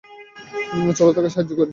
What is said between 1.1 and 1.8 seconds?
তাকে সাহায্য করি?